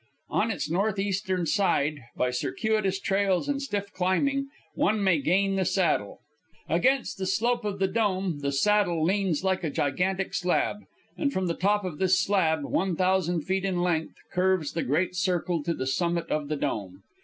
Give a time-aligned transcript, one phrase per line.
[0.31, 6.21] On its northeastern side, by circuitous trails and stiff climbing, one may gain the Saddle.
[6.67, 10.77] Against the slope of the Dome the Saddle leans like a gigantic slab,
[11.19, 15.13] and from the top of this slab, one thousand feet in length, curves the great
[15.15, 17.03] circle to the summit of the Dome.